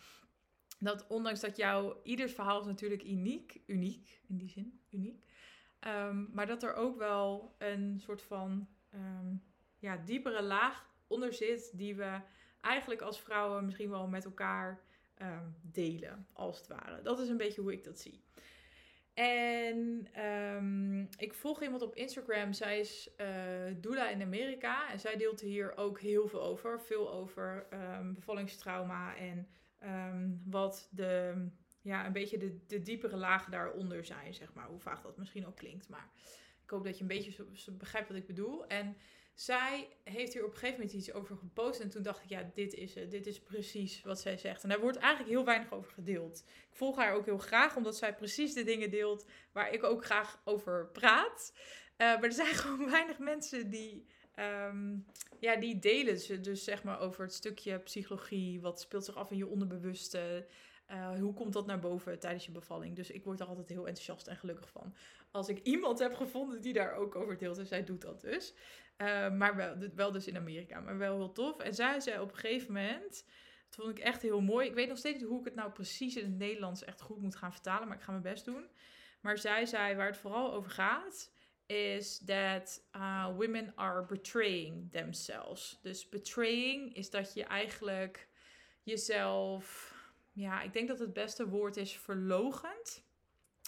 dat 0.79 1.07
ondanks 1.07 1.39
dat 1.39 1.57
jouw, 1.57 1.99
ieders 2.03 2.33
verhaal 2.33 2.59
is 2.59 2.65
natuurlijk 2.65 3.03
uniek, 3.03 3.61
uniek 3.65 4.21
in 4.27 4.37
die 4.37 4.49
zin, 4.49 4.81
uniek. 4.89 5.23
Um, 5.87 6.29
maar 6.33 6.47
dat 6.47 6.63
er 6.63 6.73
ook 6.73 6.97
wel 6.97 7.55
een 7.57 7.99
soort 7.99 8.21
van 8.21 8.67
um, 8.93 9.43
ja, 9.77 9.97
diepere 9.97 10.43
laag 10.43 10.89
onder 11.07 11.33
zit, 11.33 11.77
die 11.77 11.95
we 11.95 12.21
eigenlijk 12.61 13.01
als 13.01 13.21
vrouwen 13.21 13.65
misschien 13.65 13.89
wel 13.89 14.07
met 14.07 14.25
elkaar 14.25 14.81
um, 15.21 15.55
delen, 15.61 16.27
als 16.33 16.57
het 16.57 16.67
ware. 16.67 17.01
Dat 17.01 17.19
is 17.19 17.29
een 17.29 17.37
beetje 17.37 17.61
hoe 17.61 17.73
ik 17.73 17.83
dat 17.83 17.99
zie. 17.99 18.23
En 19.13 20.07
ik 21.17 21.33
volg 21.33 21.61
iemand 21.61 21.81
op 21.81 21.95
Instagram, 21.95 22.53
zij 22.53 22.79
is 22.79 23.09
uh, 23.17 23.27
doula 23.77 24.09
in 24.09 24.21
Amerika 24.21 24.91
en 24.91 24.99
zij 24.99 25.17
deelt 25.17 25.39
hier 25.39 25.77
ook 25.77 25.99
heel 25.99 26.27
veel 26.27 26.41
over. 26.41 26.81
Veel 26.81 27.11
over 27.11 27.67
bevallingstrauma 28.13 29.15
en 29.15 29.47
wat 30.45 30.87
de 30.91 31.47
ja, 31.89 32.05
een 32.05 32.13
beetje 32.13 32.37
de, 32.37 32.59
de 32.67 32.81
diepere 32.81 33.17
lagen 33.17 33.51
daaronder 33.51 34.05
zijn, 34.05 34.33
zeg 34.33 34.53
maar. 34.53 34.67
Hoe 34.67 34.79
vaak 34.79 35.03
dat 35.03 35.17
misschien 35.17 35.47
ook 35.47 35.55
klinkt. 35.55 35.89
Maar 35.89 36.09
ik 36.63 36.69
hoop 36.69 36.83
dat 36.83 36.95
je 36.95 37.01
een 37.01 37.07
beetje 37.07 37.71
begrijpt 37.71 38.07
wat 38.07 38.17
ik 38.17 38.27
bedoel. 38.27 38.67
En 38.67 38.97
zij 39.33 39.87
heeft 40.03 40.33
hier 40.33 40.43
op 40.43 40.51
een 40.51 40.57
gegeven 40.57 40.79
moment 40.79 40.97
iets 40.97 41.13
over 41.13 41.37
gepost. 41.37 41.79
En 41.79 41.89
toen 41.89 42.03
dacht 42.03 42.23
ik, 42.23 42.29
ja, 42.29 42.49
dit 42.53 42.73
is 42.73 42.95
het. 42.95 43.11
Dit 43.11 43.27
is 43.27 43.41
precies 43.41 44.01
wat 44.01 44.19
zij 44.19 44.37
zegt. 44.37 44.63
En 44.63 44.69
daar 44.69 44.79
wordt 44.79 44.97
eigenlijk 44.97 45.29
heel 45.29 45.45
weinig 45.45 45.71
over 45.71 45.91
gedeeld. 45.91 46.43
Ik 46.69 46.75
volg 46.75 46.95
haar 46.95 47.13
ook 47.13 47.25
heel 47.25 47.37
graag, 47.37 47.75
omdat 47.75 47.97
zij 47.97 48.15
precies 48.15 48.53
de 48.53 48.63
dingen 48.63 48.89
deelt 48.89 49.25
waar 49.51 49.73
ik 49.73 49.83
ook 49.83 50.05
graag 50.05 50.41
over 50.43 50.87
praat. 50.87 51.53
Uh, 51.55 51.97
maar 51.97 52.23
er 52.23 52.31
zijn 52.31 52.55
gewoon 52.63 52.89
weinig 52.89 53.19
mensen 53.19 53.69
die, 53.69 54.05
um, 54.35 55.05
ja, 55.39 55.55
die 55.55 55.79
delen 55.79 56.19
ze. 56.19 56.39
Dus 56.39 56.63
zeg 56.63 56.83
maar 56.83 56.99
over 56.99 57.23
het 57.23 57.33
stukje 57.33 57.79
psychologie. 57.79 58.61
Wat 58.61 58.81
speelt 58.81 59.05
zich 59.05 59.15
af 59.15 59.31
in 59.31 59.37
je 59.37 59.47
onderbewuste. 59.47 60.47
Uh, 60.91 61.19
hoe 61.19 61.33
komt 61.33 61.53
dat 61.53 61.65
naar 61.65 61.79
boven 61.79 62.19
tijdens 62.19 62.45
je 62.45 62.51
bevalling? 62.51 62.95
Dus 62.95 63.11
ik 63.11 63.23
word 63.23 63.39
er 63.39 63.45
altijd 63.45 63.69
heel 63.69 63.87
enthousiast 63.87 64.27
en 64.27 64.35
gelukkig 64.35 64.69
van. 64.69 64.95
Als 65.31 65.49
ik 65.49 65.59
iemand 65.63 65.99
heb 65.99 66.13
gevonden 66.13 66.61
die 66.61 66.73
daar 66.73 66.93
ook 66.93 67.15
over 67.15 67.37
deelt. 67.37 67.57
En 67.57 67.65
zij 67.65 67.83
doet 67.83 68.01
dat 68.01 68.21
dus. 68.21 68.53
Uh, 68.97 69.31
maar 69.31 69.55
wel, 69.55 69.75
wel 69.95 70.11
dus 70.11 70.27
in 70.27 70.37
Amerika. 70.37 70.79
Maar 70.79 70.97
wel 70.97 71.17
heel 71.17 71.31
tof. 71.31 71.59
En 71.59 71.75
zij 71.75 71.99
zei 71.99 72.19
op 72.19 72.31
een 72.31 72.37
gegeven 72.37 72.73
moment... 72.73 73.25
Dat 73.69 73.79
vond 73.79 73.97
ik 73.97 74.03
echt 74.03 74.21
heel 74.21 74.41
mooi. 74.41 74.67
Ik 74.67 74.73
weet 74.73 74.87
nog 74.87 74.97
steeds 74.97 75.19
niet 75.19 75.29
hoe 75.29 75.39
ik 75.39 75.45
het 75.45 75.55
nou 75.55 75.71
precies 75.71 76.15
in 76.15 76.25
het 76.25 76.37
Nederlands 76.37 76.83
echt 76.83 77.01
goed 77.01 77.21
moet 77.21 77.35
gaan 77.35 77.51
vertalen. 77.51 77.87
Maar 77.87 77.97
ik 77.97 78.03
ga 78.03 78.11
mijn 78.11 78.23
best 78.23 78.45
doen. 78.45 78.65
Maar 79.21 79.37
zij 79.37 79.65
zei 79.65 79.95
waar 79.95 80.07
het 80.07 80.17
vooral 80.17 80.53
over 80.53 80.71
gaat... 80.71 81.31
Is 81.65 82.17
that 82.25 82.83
uh, 82.95 83.35
women 83.35 83.71
are 83.75 84.05
betraying 84.05 84.91
themselves. 84.91 85.79
Dus 85.81 86.09
betraying 86.09 86.95
is 86.95 87.09
dat 87.09 87.33
je 87.33 87.43
eigenlijk 87.43 88.29
jezelf 88.83 89.93
ja, 90.31 90.61
ik 90.61 90.73
denk 90.73 90.87
dat 90.87 90.99
het 90.99 91.13
beste 91.13 91.49
woord 91.49 91.77
is 91.77 91.97
verlogend, 91.97 93.03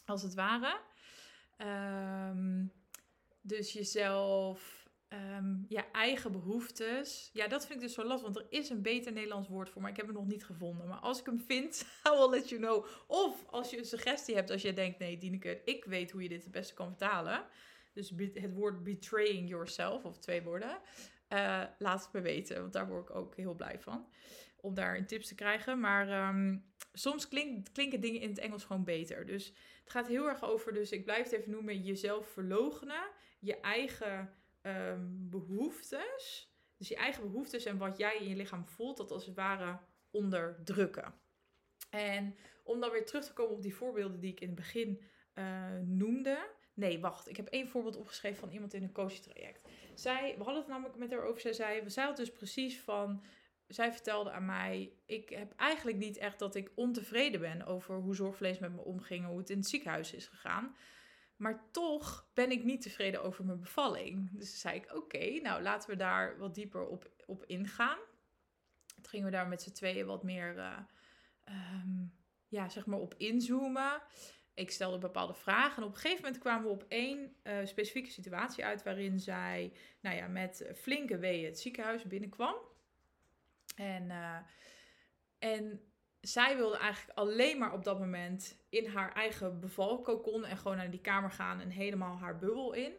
als 0.06 0.22
het 0.22 0.34
ware. 0.34 0.80
Um, 2.30 2.72
dus 3.42 3.74
jezelf, 3.74 4.88
um, 5.10 5.66
je 5.68 5.84
eigen 5.92 6.32
behoeftes. 6.32 7.30
Ja, 7.34 7.48
dat 7.48 7.66
vind 7.66 7.82
ik 7.82 7.88
dus 7.88 7.96
zo 7.96 8.04
lastig, 8.04 8.34
want 8.34 8.38
er 8.38 8.60
is 8.60 8.70
een 8.70 8.82
beter 8.82 9.12
Nederlands 9.12 9.48
woord 9.48 9.70
voor, 9.70 9.82
maar 9.82 9.92
ik 9.92 9.98
heb 9.98 10.08
het 10.08 10.16
nog 10.16 10.28
niet 10.28 10.46
gevonden. 10.46 10.88
Maar 10.88 11.00
als 11.00 11.20
ik 11.20 11.26
hem 11.26 11.40
vind, 11.40 11.86
I 12.08 12.10
will 12.10 12.30
let 12.30 12.50
you 12.50 12.62
know. 12.62 12.86
Of 13.08 13.46
als 13.50 13.70
je 13.70 13.78
een 13.78 13.86
suggestie 13.86 14.36
hebt, 14.36 14.50
als 14.50 14.62
je 14.62 14.74
denkt, 14.74 15.00
nee, 15.00 15.18
Dieneke, 15.18 15.62
ik 15.66 15.86
weet 15.86 16.12
hoe 16.12 16.24
je 16.24 16.30
dit 16.30 16.44
het 16.44 16.52
beste 16.52 16.74
kan 16.74 16.88
vertalen. 16.88 17.46
Dus 17.94 18.14
het 18.34 18.54
woord 18.54 18.84
betraying 18.84 19.50
yourself, 19.50 20.06
of 20.06 20.18
twee 20.18 20.42
woorden. 20.42 20.80
Uh, 21.34 21.64
laat 21.78 22.04
het 22.04 22.14
me 22.14 22.22
weten, 22.22 22.62
want 22.62 22.74
daar 22.74 22.88
word 22.88 23.10
ik 23.10 23.16
ook 23.16 23.36
heel 23.36 23.56
blij 23.56 23.80
van 23.80 24.08
om 24.62 24.74
daar 24.74 24.98
een 24.98 25.06
tips 25.06 25.28
te 25.28 25.36
krijgen. 25.36 25.80
Maar 25.80 26.30
um, 26.30 26.66
soms 26.94 27.28
klink, 27.28 27.68
klinken 27.74 28.02
dingen 28.02 28.22
in 28.22 28.30
het 28.30 28.38
Engels 28.38 28.64
gewoon 28.64 28.84
beter. 28.84 29.26
Dus 29.26 29.48
het 29.84 29.92
gaat 29.92 30.08
heel 30.08 30.28
erg 30.28 30.44
over, 30.44 30.74
dus 30.74 30.92
ik 30.92 31.04
blijf 31.04 31.24
het 31.24 31.32
even 31.34 31.52
noemen, 31.52 31.84
jezelf 31.84 32.28
verlogenen. 32.28 33.10
Je 33.40 33.60
eigen 33.60 34.34
um, 34.62 35.30
behoeftes. 35.30 36.50
Dus 36.78 36.88
je 36.88 36.96
eigen 36.96 37.22
behoeftes 37.22 37.66
en 37.66 37.78
wat 37.78 37.98
jij 37.98 38.18
in 38.18 38.28
je 38.28 38.36
lichaam 38.36 38.66
voelt, 38.66 38.98
dat 38.98 39.12
als 39.12 39.26
het 39.26 39.36
ware 39.36 39.80
onderdrukken. 40.12 41.14
En 41.90 42.36
om 42.64 42.80
dan 42.80 42.92
weer 42.92 43.06
terug 43.06 43.26
te 43.26 43.34
komen 43.34 43.56
op 43.56 43.62
die 43.62 43.76
voorbeelden 43.76 44.20
die 44.20 44.32
ik 44.32 44.40
in 44.40 44.48
het 44.48 44.56
begin 44.56 45.02
uh, 45.36 45.80
noemde. 45.84 46.50
Nee, 46.82 47.00
wacht. 47.00 47.30
Ik 47.30 47.38
heb 47.38 47.48
één 47.48 47.68
voorbeeld 47.68 47.98
opgeschreven 47.98 48.40
van 48.40 48.52
iemand 48.52 48.74
in 48.74 48.84
een 48.84 48.92
coachtraject. 48.92 49.68
Zij, 49.96 50.36
we 50.38 50.44
hadden 50.44 50.62
het 50.62 50.72
namelijk 50.72 50.98
met 50.98 51.12
haar 51.12 51.24
over. 51.24 51.42
Zij 51.42 51.54
zei, 51.54 51.82
we 51.82 51.90
zei 51.90 52.16
dus 52.16 52.32
precies 52.32 52.80
van 52.80 53.24
zij 53.68 53.92
vertelde 53.92 54.32
aan 54.32 54.46
mij, 54.46 54.94
ik 55.06 55.30
heb 55.30 55.54
eigenlijk 55.56 55.98
niet 55.98 56.18
echt 56.18 56.40
dat 56.40 56.56
ik 56.56 56.72
ontevreden 56.76 57.40
ben 57.40 57.66
over 57.66 57.96
hoe 57.96 58.16
zorgvlees 58.16 58.60
met 58.60 58.76
me 58.76 58.82
omging, 58.82 59.26
hoe 59.26 59.38
het 59.38 59.50
in 59.50 59.58
het 59.58 59.68
ziekenhuis 59.68 60.14
is 60.14 60.28
gegaan. 60.28 60.76
Maar 61.36 61.64
toch 61.72 62.28
ben 62.34 62.52
ik 62.52 62.64
niet 62.64 62.82
tevreden 62.82 63.24
over 63.24 63.46
mijn 63.46 63.60
bevalling. 63.60 64.30
Dus 64.32 64.60
zei 64.60 64.76
ik, 64.76 64.96
oké, 64.96 65.40
nou 65.42 65.62
laten 65.62 65.90
we 65.90 65.96
daar 65.96 66.38
wat 66.38 66.56
dieper 66.56 66.88
op, 66.88 67.10
op 67.26 67.46
ingaan. 67.46 68.00
Toen 68.96 69.10
gingen 69.10 69.26
we 69.26 69.32
daar 69.32 69.48
met 69.48 69.62
z'n 69.62 69.72
tweeën 69.72 70.06
wat 70.06 70.24
meer, 70.24 70.56
uh, 70.56 70.78
um, 71.50 72.14
ja, 72.48 72.70
zeg 72.70 72.86
maar 72.86 73.00
op 73.00 73.14
inzoomen. 73.18 74.02
Ik 74.54 74.72
stelde 74.72 74.98
bepaalde 74.98 75.34
vragen 75.34 75.78
en 75.78 75.88
op 75.88 75.94
een 75.94 76.00
gegeven 76.00 76.24
moment 76.24 76.42
kwamen 76.42 76.64
we 76.64 76.70
op 76.70 76.86
één 76.88 77.36
uh, 77.44 77.58
specifieke 77.64 78.10
situatie 78.10 78.66
uit 78.66 78.84
waarin 78.84 79.20
zij, 79.20 79.74
nou 80.02 80.16
ja, 80.16 80.28
met 80.28 80.72
flinke 80.76 81.18
weeën 81.18 81.46
het 81.46 81.60
ziekenhuis 81.60 82.04
binnenkwam. 82.04 82.56
En, 83.76 84.04
uh, 84.04 84.38
en 85.40 85.82
zij 86.22 86.56
wilde 86.56 86.78
eigenlijk 86.78 87.18
alleen 87.18 87.58
maar 87.58 87.74
op 87.74 87.84
dat 87.84 88.00
moment 88.00 88.58
in 88.70 88.88
haar 88.88 89.14
eigen 89.14 89.60
bevalkokon 89.60 90.46
en 90.46 90.58
gewoon 90.58 90.78
naar 90.78 90.92
die 90.92 91.02
kamer 91.02 91.32
gaan 91.32 91.60
en 91.60 91.70
helemaal 91.70 92.18
haar 92.18 92.38
bubbel 92.38 92.74
in. 92.74 92.94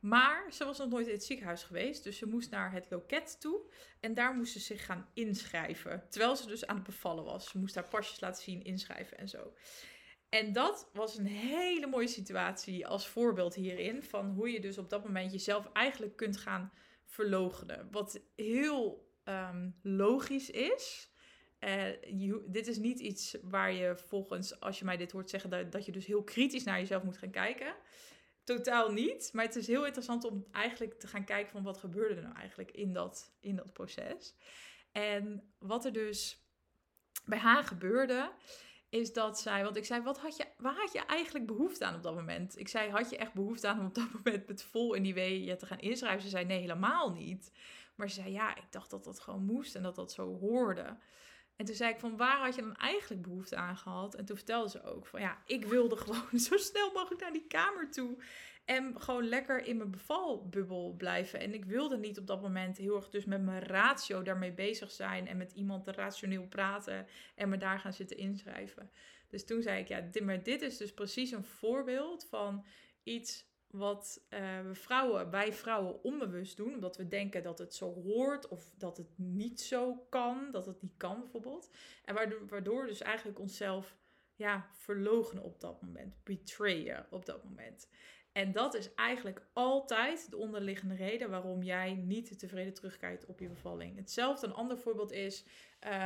Maar 0.00 0.52
ze 0.52 0.64
was 0.64 0.78
nog 0.78 0.88
nooit 0.88 1.06
in 1.06 1.12
het 1.12 1.24
ziekenhuis 1.24 1.62
geweest, 1.62 2.04
dus 2.04 2.18
ze 2.18 2.26
moest 2.26 2.50
naar 2.50 2.72
het 2.72 2.86
loket 2.90 3.40
toe 3.40 3.60
en 4.00 4.14
daar 4.14 4.34
moest 4.34 4.52
ze 4.52 4.60
zich 4.60 4.84
gaan 4.84 5.08
inschrijven. 5.14 6.04
Terwijl 6.08 6.36
ze 6.36 6.46
dus 6.46 6.66
aan 6.66 6.76
het 6.76 6.84
bevallen 6.84 7.24
was. 7.24 7.50
Ze 7.50 7.58
moest 7.58 7.74
haar 7.74 7.88
pasjes 7.88 8.20
laten 8.20 8.42
zien, 8.42 8.62
inschrijven 8.62 9.18
en 9.18 9.28
zo. 9.28 9.52
En 10.28 10.52
dat 10.52 10.90
was 10.92 11.18
een 11.18 11.26
hele 11.26 11.86
mooie 11.86 12.08
situatie 12.08 12.86
als 12.86 13.08
voorbeeld 13.08 13.54
hierin 13.54 14.02
van 14.02 14.30
hoe 14.30 14.50
je 14.50 14.60
dus 14.60 14.78
op 14.78 14.90
dat 14.90 15.04
moment 15.04 15.32
jezelf 15.32 15.72
eigenlijk 15.72 16.16
kunt 16.16 16.36
gaan 16.36 16.72
verlogenen. 17.04 17.88
Wat 17.90 18.20
heel 18.36 19.08
um, 19.24 19.78
logisch 19.82 20.50
is. 20.50 21.10
Uh, 21.60 22.42
dit 22.46 22.66
is 22.66 22.78
niet 22.78 23.00
iets 23.00 23.36
waar 23.42 23.72
je 23.72 23.96
volgens, 23.96 24.60
als 24.60 24.78
je 24.78 24.84
mij 24.84 24.96
dit 24.96 25.12
hoort 25.12 25.30
zeggen, 25.30 25.50
dat, 25.50 25.72
dat 25.72 25.86
je 25.86 25.92
dus 25.92 26.06
heel 26.06 26.22
kritisch 26.22 26.64
naar 26.64 26.78
jezelf 26.78 27.02
moet 27.02 27.18
gaan 27.18 27.30
kijken. 27.30 27.74
Totaal 28.44 28.92
niet. 28.92 29.30
Maar 29.32 29.44
het 29.44 29.56
is 29.56 29.66
heel 29.66 29.84
interessant 29.84 30.24
om 30.24 30.46
eigenlijk 30.52 31.00
te 31.00 31.06
gaan 31.06 31.24
kijken 31.24 31.52
van 31.52 31.62
wat 31.62 31.78
gebeurde 31.78 32.14
er 32.14 32.22
nou 32.22 32.36
eigenlijk 32.36 32.70
in 32.70 32.92
dat, 32.92 33.32
in 33.40 33.56
dat 33.56 33.72
proces. 33.72 34.34
En 34.92 35.52
wat 35.58 35.84
er 35.84 35.92
dus 35.92 36.46
bij 37.24 37.38
haar 37.38 37.64
gebeurde, 37.64 38.32
is 38.90 39.12
dat 39.12 39.40
zij, 39.40 39.64
want 39.64 39.76
ik 39.76 39.84
zei, 39.84 40.02
wat 40.02 40.18
had 40.18 40.36
je, 40.36 40.44
waar 40.56 40.74
had 40.74 40.92
je 40.92 41.00
eigenlijk 41.06 41.46
behoefte 41.46 41.84
aan 41.84 41.94
op 41.94 42.02
dat 42.02 42.14
moment? 42.14 42.58
Ik 42.58 42.68
zei, 42.68 42.90
had 42.90 43.10
je 43.10 43.16
echt 43.16 43.34
behoefte 43.34 43.68
aan 43.68 43.78
om 43.78 43.86
op 43.86 43.94
dat 43.94 44.12
moment 44.24 44.46
met 44.46 44.62
vol 44.62 44.94
in 44.94 45.02
die 45.02 45.14
wee 45.14 45.56
te 45.56 45.66
gaan 45.66 45.78
inschrijven? 45.78 46.22
Ze 46.22 46.28
zei, 46.28 46.44
nee, 46.44 46.60
helemaal 46.60 47.12
niet. 47.12 47.52
Maar 47.94 48.08
ze 48.08 48.14
zei, 48.14 48.32
ja, 48.32 48.56
ik 48.56 48.66
dacht 48.70 48.90
dat 48.90 49.04
dat 49.04 49.20
gewoon 49.20 49.44
moest 49.44 49.74
en 49.74 49.82
dat 49.82 49.94
dat 49.94 50.12
zo 50.12 50.38
hoorde. 50.38 50.96
En 51.56 51.64
toen 51.64 51.74
zei 51.74 51.92
ik 51.92 52.00
van 52.00 52.16
waar 52.16 52.38
had 52.38 52.54
je 52.54 52.62
dan 52.62 52.76
eigenlijk 52.76 53.22
behoefte 53.22 53.56
aan 53.56 53.76
gehad? 53.76 54.14
En 54.14 54.24
toen 54.24 54.36
vertelde 54.36 54.70
ze 54.70 54.82
ook 54.82 55.06
van 55.06 55.20
ja, 55.20 55.42
ik 55.46 55.64
wilde 55.64 55.96
gewoon 56.04 56.38
zo 56.40 56.56
snel 56.56 56.92
mogelijk 56.92 57.20
naar 57.20 57.32
die 57.32 57.46
kamer 57.46 57.90
toe. 57.90 58.22
En 58.68 59.00
gewoon 59.00 59.28
lekker 59.28 59.64
in 59.64 59.76
mijn 59.76 59.90
bevalbubbel 59.90 60.94
blijven. 60.96 61.40
En 61.40 61.54
ik 61.54 61.64
wilde 61.64 61.96
niet 61.96 62.18
op 62.18 62.26
dat 62.26 62.42
moment 62.42 62.76
heel 62.76 62.96
erg 62.96 63.08
dus 63.08 63.24
met 63.24 63.42
mijn 63.42 63.62
ratio 63.62 64.22
daarmee 64.22 64.52
bezig 64.52 64.90
zijn. 64.90 65.28
En 65.28 65.36
met 65.36 65.52
iemand 65.52 65.88
rationeel 65.88 66.46
praten. 66.46 67.06
En 67.34 67.48
me 67.48 67.56
daar 67.56 67.78
gaan 67.78 67.92
zitten 67.92 68.16
inschrijven. 68.16 68.90
Dus 69.28 69.44
toen 69.44 69.62
zei 69.62 69.80
ik 69.80 69.88
ja, 69.88 70.00
dit, 70.00 70.24
maar 70.24 70.42
dit 70.42 70.62
is 70.62 70.76
dus 70.76 70.94
precies 70.94 71.30
een 71.30 71.44
voorbeeld 71.44 72.24
van 72.24 72.64
iets 73.02 73.46
wat 73.70 74.26
we 74.28 74.70
vrouwen, 74.72 75.30
wij 75.30 75.52
vrouwen 75.52 76.02
onbewust 76.02 76.56
doen, 76.56 76.74
omdat 76.74 76.96
we 76.96 77.08
denken 77.08 77.42
dat 77.42 77.58
het 77.58 77.74
zo 77.74 78.02
hoort 78.02 78.48
of 78.48 78.70
dat 78.76 78.96
het 78.96 79.10
niet 79.16 79.60
zo 79.60 80.06
kan, 80.08 80.50
dat 80.50 80.66
het 80.66 80.82
niet 80.82 80.96
kan 80.96 81.20
bijvoorbeeld. 81.20 81.70
En 82.04 82.14
waardoor, 82.14 82.46
waardoor 82.46 82.86
dus 82.86 83.00
eigenlijk 83.00 83.38
onszelf 83.38 83.96
ja, 84.34 84.70
verlogenen 84.72 85.42
op 85.42 85.60
dat 85.60 85.82
moment, 85.82 86.14
betrayen 86.24 87.06
op 87.10 87.26
dat 87.26 87.44
moment. 87.44 87.88
En 88.38 88.52
dat 88.52 88.74
is 88.74 88.94
eigenlijk 88.94 89.42
altijd 89.52 90.30
de 90.30 90.36
onderliggende 90.36 90.94
reden 90.94 91.30
waarom 91.30 91.62
jij 91.62 91.94
niet 91.94 92.38
tevreden 92.38 92.74
terugkijkt 92.74 93.26
op 93.26 93.40
je 93.40 93.48
bevalling. 93.48 93.96
Hetzelfde, 93.96 94.46
een 94.46 94.52
ander 94.52 94.78
voorbeeld 94.78 95.12
is, 95.12 95.44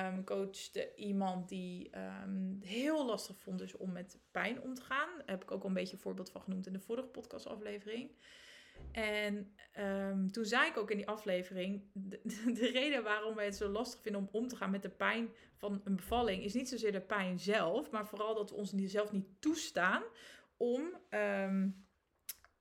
um, 0.06 0.24
coachte 0.24 0.94
iemand 0.94 1.48
die 1.48 1.90
um, 2.24 2.58
heel 2.60 3.06
lastig 3.06 3.38
vond 3.38 3.58
dus 3.58 3.76
om 3.76 3.92
met 3.92 4.18
pijn 4.30 4.62
om 4.62 4.74
te 4.74 4.82
gaan. 4.82 5.08
Daar 5.16 5.26
heb 5.26 5.42
ik 5.42 5.50
ook 5.50 5.62
al 5.62 5.68
een 5.68 5.74
beetje 5.74 5.96
een 5.96 6.02
voorbeeld 6.02 6.30
van 6.30 6.40
genoemd 6.40 6.66
in 6.66 6.72
de 6.72 6.80
vorige 6.80 7.08
podcastaflevering. 7.08 8.10
En 8.92 9.54
um, 9.78 10.30
toen 10.30 10.44
zei 10.44 10.68
ik 10.68 10.76
ook 10.76 10.90
in 10.90 10.96
die 10.96 11.08
aflevering, 11.08 11.82
de, 11.92 12.20
de, 12.60 12.70
reden 12.72 13.02
waarom 13.02 13.34
wij 13.34 13.44
het 13.44 13.56
zo 13.56 13.68
lastig 13.68 14.00
vinden 14.00 14.20
om 14.20 14.28
om 14.32 14.48
te 14.48 14.56
gaan 14.56 14.70
met 14.70 14.82
de 14.82 14.90
pijn 14.90 15.28
van 15.56 15.80
een 15.84 15.96
bevalling, 15.96 16.44
is 16.44 16.54
niet 16.54 16.68
zozeer 16.68 16.92
de 16.92 17.00
pijn 17.00 17.38
zelf, 17.38 17.90
maar 17.90 18.06
vooral 18.06 18.34
dat 18.34 18.50
we 18.50 18.56
ons 18.56 18.72
zelf 18.76 19.12
niet 19.12 19.40
toestaan 19.40 20.02
om 20.56 20.82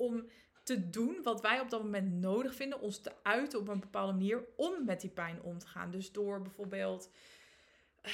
om 0.02 0.26
te 0.64 0.90
doen 0.90 1.20
wat 1.24 1.42
wij 1.42 1.60
op 1.60 1.70
dat 1.70 1.84
moment 1.84 2.12
nodig 2.12 2.56
vinden, 2.56 2.80
ons 2.80 3.02
te 3.02 3.12
uiten 3.24 3.60
op 3.60 3.68
een 3.68 3.80
bepaalde 3.80 4.12
manier 4.12 4.46
om 4.56 4.86
met 4.86 5.02
die 5.02 5.10
pijn 5.10 5.42
om 5.42 5.58
te 5.58 5.68
gaan. 5.68 5.92
Dus 5.92 6.12
door 6.12 6.42
bijvoorbeeld 6.42 7.10
uh, 8.06 8.12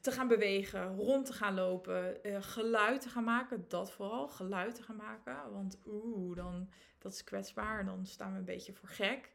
te 0.00 0.10
gaan 0.10 0.28
bewegen, 0.28 0.96
rond 0.96 1.26
te 1.26 1.32
gaan 1.32 1.54
lopen, 1.54 2.18
uh, 2.22 2.42
geluid 2.42 3.00
te 3.00 3.08
gaan 3.08 3.24
maken, 3.24 3.64
dat 3.68 3.92
vooral, 3.92 4.28
geluid 4.28 4.74
te 4.74 4.82
gaan 4.82 4.96
maken, 4.96 5.52
want 5.52 5.78
oeh, 5.86 6.36
dan 6.36 6.70
dat 6.98 7.12
is 7.12 7.24
kwetsbaar, 7.24 7.84
dan 7.84 8.06
staan 8.06 8.32
we 8.32 8.38
een 8.38 8.44
beetje 8.44 8.72
voor 8.72 8.88
gek. 8.88 9.30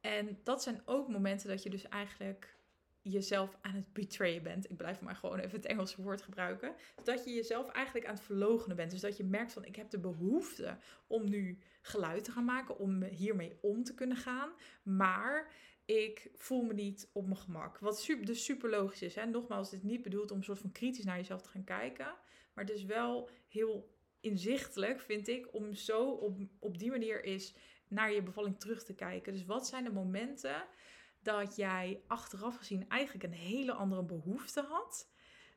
En 0.00 0.38
dat 0.42 0.62
zijn 0.62 0.82
ook 0.84 1.08
momenten 1.08 1.48
dat 1.48 1.62
je 1.62 1.70
dus 1.70 1.88
eigenlijk 1.88 2.56
jezelf 3.02 3.56
aan 3.60 3.74
het 3.74 3.92
betrayen 3.92 4.42
bent. 4.42 4.70
Ik 4.70 4.76
blijf 4.76 5.00
maar 5.00 5.16
gewoon 5.16 5.38
even 5.38 5.56
het 5.56 5.66
Engelse 5.66 6.02
woord 6.02 6.22
gebruiken. 6.22 6.74
Dat 7.04 7.24
je 7.24 7.34
jezelf 7.34 7.68
eigenlijk 7.68 8.06
aan 8.06 8.14
het 8.14 8.22
verlogenen 8.22 8.76
bent. 8.76 8.90
Dus 8.90 9.00
dat 9.00 9.16
je 9.16 9.24
merkt 9.24 9.52
van 9.52 9.64
ik 9.64 9.76
heb 9.76 9.90
de 9.90 9.98
behoefte 9.98 10.78
om 11.06 11.28
nu 11.28 11.58
geluid 11.82 12.24
te 12.24 12.32
gaan 12.32 12.44
maken, 12.44 12.78
om 12.78 13.02
hiermee 13.02 13.58
om 13.60 13.84
te 13.84 13.94
kunnen 13.94 14.16
gaan. 14.16 14.50
Maar 14.82 15.52
ik 15.84 16.30
voel 16.34 16.62
me 16.62 16.72
niet 16.72 17.10
op 17.12 17.24
mijn 17.24 17.36
gemak. 17.36 17.78
Wat 17.78 18.00
super, 18.00 18.26
dus 18.26 18.44
super 18.44 18.70
logisch 18.70 19.02
is. 19.02 19.14
Hè? 19.14 19.26
Nogmaals, 19.26 19.70
het 19.70 19.82
is 19.82 19.90
niet 19.90 20.02
bedoeld 20.02 20.30
om 20.30 20.36
een 20.36 20.44
soort 20.44 20.58
van 20.58 20.72
kritisch 20.72 21.04
naar 21.04 21.16
jezelf 21.16 21.42
te 21.42 21.48
gaan 21.48 21.64
kijken. 21.64 22.14
Maar 22.54 22.64
het 22.64 22.74
is 22.74 22.84
wel 22.84 23.30
heel 23.48 23.98
inzichtelijk, 24.20 25.00
vind 25.00 25.28
ik, 25.28 25.54
om 25.54 25.74
zo 25.74 26.10
op, 26.10 26.38
op 26.58 26.78
die 26.78 26.90
manier 26.90 27.24
is 27.24 27.54
naar 27.88 28.12
je 28.12 28.22
bevalling 28.22 28.60
terug 28.60 28.84
te 28.84 28.94
kijken. 28.94 29.32
Dus 29.32 29.44
wat 29.44 29.66
zijn 29.66 29.84
de 29.84 29.92
momenten 29.92 30.64
dat 31.22 31.56
jij 31.56 32.02
achteraf 32.06 32.56
gezien 32.56 32.88
eigenlijk 32.88 33.24
een 33.24 33.38
hele 33.38 33.72
andere 33.72 34.04
behoefte 34.04 34.62
had. 34.62 35.08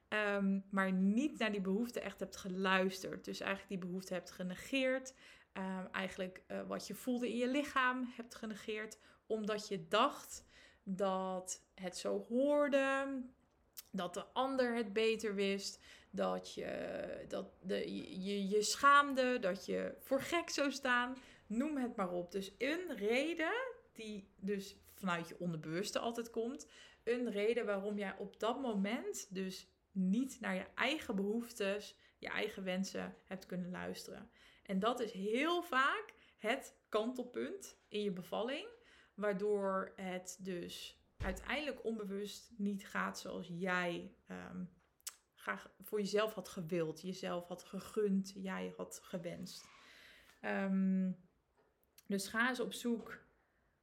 Ehm, 0.08 0.60
maar 0.70 0.92
niet 0.92 1.38
naar 1.38 1.52
die 1.52 1.62
behoefte 1.62 2.00
echt 2.00 2.20
hebt 2.20 2.36
geluisterd. 2.36 3.26
Dus 3.26 3.40
eigenlijk 3.40 3.70
die 3.70 3.90
behoefte 3.90 4.14
hebt 4.14 4.32
genegeerd. 4.32 5.14
Um, 5.54 5.88
eigenlijk 5.92 6.44
uh, 6.48 6.62
wat 6.68 6.88
je 6.88 6.96
voelde 6.96 7.30
in 7.30 7.38
je 7.38 7.48
lichaam 7.48 8.14
hebt 8.16 8.36
genegeerd. 8.36 8.98
Omdat 9.26 9.68
je 9.68 9.88
dacht 9.88 10.46
dat 10.84 11.66
het 11.74 11.98
zo 11.98 12.26
hoorde. 12.30 13.22
Dat 13.92 14.14
de 14.14 14.26
ander 14.26 14.76
het 14.76 14.94
beter 14.94 15.36
wist. 15.36 15.84
Dat 16.10 16.54
je, 16.54 17.26
dat 17.28 17.46
de, 17.62 17.94
je, 18.24 18.48
je 18.48 18.62
schaamde. 18.62 19.40
Dat 19.40 19.66
je 19.66 19.96
voor 20.00 20.22
gek 20.22 20.50
zou 20.50 20.72
staan. 20.72 21.18
Noem 21.48 21.78
het 21.78 21.96
maar 21.96 22.12
op. 22.12 22.32
Dus 22.32 22.52
een 22.58 22.96
reden 22.96 23.54
die 23.94 24.28
dus 24.36 24.83
vanuit 25.04 25.28
je 25.28 25.40
onderbewuste 25.40 26.00
altijd 26.00 26.30
komt. 26.30 26.68
Een 27.04 27.32
reden 27.32 27.66
waarom 27.66 27.98
jij 27.98 28.16
op 28.18 28.40
dat 28.40 28.62
moment 28.62 29.34
dus 29.34 29.68
niet 29.92 30.40
naar 30.40 30.56
je 30.56 30.66
eigen 30.76 31.16
behoeftes, 31.16 31.98
je 32.18 32.28
eigen 32.28 32.64
wensen 32.64 33.16
hebt 33.26 33.46
kunnen 33.46 33.72
luisteren. 33.72 34.30
En 34.64 34.80
dat 34.80 35.00
is 35.00 35.12
heel 35.12 35.64
vaak 35.64 36.14
het 36.38 36.76
kantelpunt 36.90 37.78
in 37.88 38.02
je 38.02 38.12
bevalling, 38.12 38.68
waardoor 39.14 39.94
het 39.96 40.38
dus 40.40 41.02
uiteindelijk 41.18 41.86
onbewust 41.86 42.52
niet 42.58 42.88
gaat 42.88 43.20
zoals 43.20 43.48
jij 43.52 44.16
um, 44.28 44.70
graag 45.36 45.72
voor 45.82 46.00
jezelf 46.00 46.34
had 46.34 46.50
gewild, 46.50 47.02
jezelf 47.02 47.48
had 47.48 47.64
gegund, 47.64 48.34
jij 48.36 48.74
had 48.78 49.00
gewenst. 49.04 49.66
Um, 50.42 51.18
dus 52.08 52.28
ga 52.28 52.50
eens 52.50 52.60
op 52.60 52.74
zoek 52.74 53.23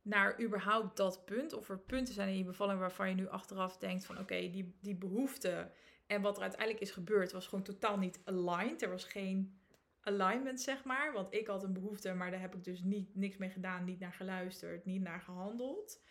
naar 0.03 0.41
überhaupt 0.41 0.97
dat 0.97 1.25
punt. 1.25 1.53
Of 1.53 1.69
er 1.69 1.79
punten 1.79 2.15
zijn 2.15 2.29
in 2.29 2.39
je 2.39 2.45
bevalling 2.45 2.79
waarvan 2.79 3.09
je 3.09 3.15
nu 3.15 3.29
achteraf 3.29 3.77
denkt 3.77 4.05
van 4.05 4.19
oké, 4.19 4.51
die, 4.51 4.75
die 4.81 4.97
behoefte 4.97 5.71
en 6.07 6.23
wat 6.23 6.37
er 6.37 6.43
uiteindelijk 6.43 6.81
is 6.81 6.91
gebeurd 6.91 7.33
was 7.33 7.47
gewoon 7.47 7.65
totaal 7.65 7.99
niet 7.99 8.21
aligned. 8.25 8.83
Er 8.83 8.91
was 8.91 9.05
geen 9.05 9.61
alignment, 10.01 10.61
zeg 10.61 10.85
maar. 10.85 11.13
Want 11.13 11.35
ik 11.35 11.47
had 11.47 11.63
een 11.63 11.73
behoefte, 11.73 12.15
maar 12.15 12.31
daar 12.31 12.41
heb 12.41 12.55
ik 12.55 12.65
dus 12.65 12.83
niet, 12.83 13.15
niks 13.15 13.37
mee 13.37 13.51
gedaan, 13.51 13.85
niet 13.85 14.01
naar 14.01 14.13
geluisterd, 14.13 14.85
niet 14.85 15.03
naar 15.03 15.21
gehandeld. 15.21 16.03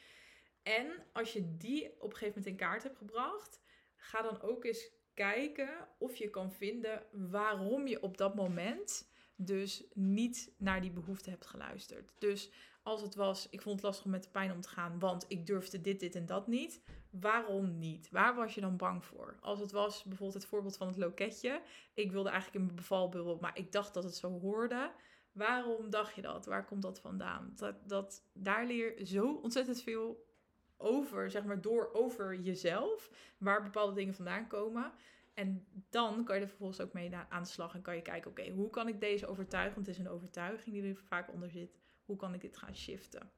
En 0.63 1.05
als 1.13 1.33
je 1.33 1.57
die 1.57 1.85
op 1.85 2.11
een 2.11 2.17
gegeven 2.17 2.27
moment 2.27 2.45
in 2.45 2.67
kaart 2.67 2.83
hebt 2.83 2.97
gebracht, 2.97 3.61
ga 3.95 4.21
dan 4.21 4.41
ook 4.41 4.65
eens 4.65 4.91
kijken 5.13 5.87
of 5.97 6.15
je 6.15 6.29
kan 6.29 6.51
vinden 6.51 7.03
waarom 7.11 7.87
je 7.87 8.01
op 8.01 8.17
dat 8.17 8.35
moment 8.35 9.11
dus 9.35 9.83
niet 9.93 10.51
naar 10.57 10.81
die 10.81 10.91
behoefte 10.91 11.29
hebt 11.29 11.45
geluisterd. 11.45 12.11
Dus 12.19 12.51
als 12.89 13.01
het 13.01 13.15
was, 13.15 13.47
ik 13.49 13.61
vond 13.61 13.75
het 13.75 13.83
lastig 13.83 14.05
om 14.05 14.11
met 14.11 14.23
de 14.23 14.29
pijn 14.29 14.51
om 14.51 14.61
te 14.61 14.69
gaan, 14.69 14.99
want 14.99 15.25
ik 15.27 15.45
durfde 15.45 15.81
dit, 15.81 15.99
dit 15.99 16.15
en 16.15 16.25
dat 16.25 16.47
niet. 16.47 16.81
Waarom 17.09 17.77
niet? 17.79 18.09
Waar 18.09 18.35
was 18.35 18.55
je 18.55 18.61
dan 18.61 18.77
bang 18.77 19.05
voor? 19.05 19.37
Als 19.39 19.59
het 19.59 19.71
was 19.71 20.03
bijvoorbeeld 20.03 20.33
het 20.41 20.45
voorbeeld 20.45 20.77
van 20.77 20.87
het 20.87 20.97
loketje. 20.97 21.61
Ik 21.93 22.11
wilde 22.11 22.29
eigenlijk 22.29 22.59
in 22.59 22.65
mijn 22.65 22.75
bevalbubbel, 22.75 23.37
maar 23.41 23.57
ik 23.57 23.71
dacht 23.71 23.93
dat 23.93 24.03
het 24.03 24.15
zo 24.15 24.39
hoorde. 24.39 24.91
Waarom 25.31 25.89
dacht 25.89 26.15
je 26.15 26.21
dat? 26.21 26.45
Waar 26.45 26.65
komt 26.65 26.81
dat 26.81 26.99
vandaan? 26.99 27.51
Dat, 27.55 27.89
dat, 27.89 28.23
daar 28.33 28.65
leer 28.65 28.99
je 28.99 29.05
zo 29.05 29.33
ontzettend 29.33 29.81
veel 29.81 30.27
over, 30.77 31.31
zeg 31.31 31.43
maar, 31.43 31.61
door 31.61 31.89
over 31.93 32.39
jezelf. 32.39 33.09
Waar 33.37 33.63
bepaalde 33.63 33.93
dingen 33.93 34.13
vandaan 34.13 34.47
komen. 34.47 34.91
En 35.33 35.65
dan 35.89 36.23
kan 36.23 36.35
je 36.35 36.41
er 36.41 36.47
vervolgens 36.47 36.81
ook 36.81 36.93
mee 36.93 37.15
aan 37.29 37.43
de 37.43 37.49
slag 37.49 37.73
en 37.73 37.81
kan 37.81 37.95
je 37.95 38.01
kijken, 38.01 38.31
oké, 38.31 38.49
hoe 38.49 38.69
kan 38.69 38.87
ik 38.87 38.99
deze 38.99 39.27
overtuiging, 39.27 39.75
want 39.75 39.87
het 39.87 39.95
is 39.95 40.01
een 40.01 40.11
overtuiging 40.11 40.75
die 40.75 40.89
er 40.89 40.95
vaak 40.95 41.33
onder 41.33 41.49
zit, 41.49 41.77
hoe 42.09 42.17
kan 42.17 42.33
ik 42.33 42.41
dit 42.41 42.57
gaan 42.57 42.75
shiften? 42.75 43.31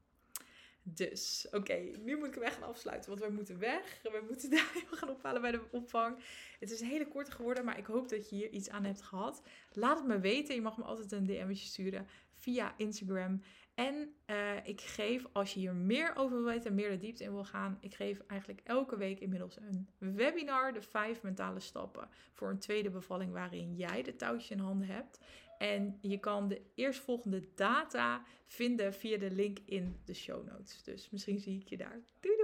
Dus, 0.83 1.47
oké, 1.51 1.73
nu 1.99 2.17
moet 2.17 2.27
ik 2.27 2.35
hem 2.35 2.51
gaan 2.51 2.69
afsluiten, 2.69 3.09
want 3.09 3.21
we 3.21 3.31
moeten 3.31 3.59
weg. 3.59 3.99
We 4.03 4.23
moeten 4.27 4.49
daar 4.55 4.71
gaan 4.91 5.09
ophalen 5.09 5.41
bij 5.41 5.51
de 5.51 5.61
opvang. 5.71 6.23
Het 6.59 6.71
is 6.71 6.81
een 6.81 6.87
hele 6.87 7.07
korte 7.07 7.31
geworden, 7.31 7.65
maar 7.65 7.77
ik 7.77 7.85
hoop 7.85 8.09
dat 8.09 8.29
je 8.29 8.35
hier 8.35 8.49
iets 8.49 8.69
aan 8.69 8.83
hebt 8.83 9.01
gehad. 9.01 9.41
Laat 9.71 9.97
het 9.97 10.07
me 10.07 10.19
weten. 10.19 10.55
Je 10.55 10.61
mag 10.61 10.77
me 10.77 10.83
altijd 10.83 11.11
een 11.11 11.25
DM'tje 11.25 11.65
sturen 11.65 12.07
via 12.33 12.73
Instagram. 12.77 13.41
En 13.75 14.15
uh, 14.27 14.35
ik 14.63 14.81
geef, 14.81 15.25
als 15.31 15.53
je 15.53 15.59
hier 15.59 15.75
meer 15.75 16.15
over 16.15 16.35
wil 16.37 16.45
weten 16.45 16.69
en 16.69 16.75
meer 16.75 16.89
de 16.89 16.97
diepte 16.97 17.23
in 17.23 17.31
wil 17.31 17.45
gaan, 17.45 17.77
ik 17.79 17.93
geef 17.93 18.19
eigenlijk 18.27 18.61
elke 18.63 18.97
week 18.97 19.19
inmiddels 19.19 19.57
een 19.59 19.87
webinar, 19.97 20.73
de 20.73 20.81
vijf 20.81 21.21
mentale 21.21 21.59
stappen 21.59 22.09
voor 22.31 22.49
een 22.49 22.59
tweede 22.59 22.89
bevalling 22.89 23.31
waarin 23.31 23.75
jij 23.75 24.01
de 24.01 24.15
touwtjes 24.15 24.51
in 24.51 24.59
handen 24.59 24.87
hebt. 24.87 25.19
En 25.61 25.97
je 26.01 26.19
kan 26.19 26.47
de 26.47 26.61
eerstvolgende 26.75 27.43
data 27.55 28.25
vinden 28.45 28.93
via 28.93 29.17
de 29.17 29.31
link 29.31 29.59
in 29.65 30.01
de 30.05 30.13
show 30.13 30.47
notes. 30.47 30.83
Dus 30.83 31.09
misschien 31.09 31.39
zie 31.39 31.59
ik 31.59 31.67
je 31.67 31.77
daar. 31.77 32.01
Doei! 32.19 32.40